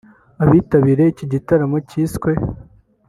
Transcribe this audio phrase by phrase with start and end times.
[0.43, 2.41] Abitabiriye iki gitaramo cyiswe �